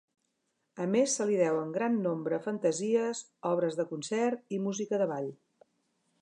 [0.85, 5.31] A més se li deuen gran nombre fantasies, obres de concert i música de ball.